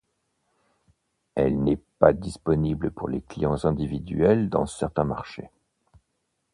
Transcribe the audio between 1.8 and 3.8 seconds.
pas disponible pour les clients